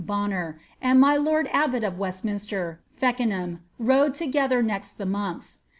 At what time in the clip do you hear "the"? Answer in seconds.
4.93-5.05